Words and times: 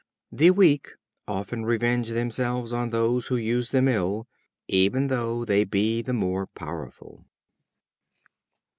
The 0.31 0.49
weak 0.49 0.93
often 1.27 1.63
revenge 1.63 2.09
themselves 2.09 2.73
on 2.73 2.89
those 2.89 3.27
who 3.27 3.35
use 3.35 3.69
them 3.69 3.87
ill, 3.87 4.27
even 4.67 5.09
though 5.09 5.45
they 5.45 5.63
be 5.63 6.01
the 6.01 6.11
more 6.11 6.47
powerful. 6.47 7.25